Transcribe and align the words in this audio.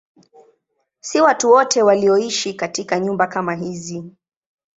Si 0.99 1.21
watu 1.21 1.51
wote 1.51 1.81
walioishi 1.83 2.53
katika 2.53 2.99
nyumba 2.99 3.27
kama 3.27 3.55
hizi. 3.55 4.03